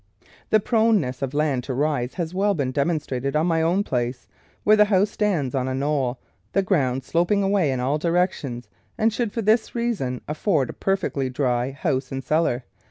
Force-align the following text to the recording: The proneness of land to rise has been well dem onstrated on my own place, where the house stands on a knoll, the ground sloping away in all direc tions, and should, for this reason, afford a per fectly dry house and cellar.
The 0.49 0.59
proneness 0.59 1.21
of 1.21 1.35
land 1.35 1.63
to 1.65 1.75
rise 1.75 2.15
has 2.15 2.31
been 2.31 2.39
well 2.39 2.53
dem 2.55 2.71
onstrated 2.73 3.35
on 3.35 3.45
my 3.45 3.61
own 3.61 3.83
place, 3.83 4.27
where 4.63 4.75
the 4.75 4.85
house 4.85 5.11
stands 5.11 5.53
on 5.53 5.67
a 5.67 5.75
knoll, 5.75 6.19
the 6.53 6.63
ground 6.63 7.03
sloping 7.03 7.43
away 7.43 7.69
in 7.71 7.79
all 7.79 7.99
direc 7.99 8.31
tions, 8.31 8.67
and 8.97 9.13
should, 9.13 9.31
for 9.31 9.43
this 9.43 9.75
reason, 9.75 10.21
afford 10.27 10.71
a 10.71 10.73
per 10.73 10.97
fectly 10.97 11.31
dry 11.31 11.69
house 11.69 12.11
and 12.11 12.23
cellar. 12.23 12.63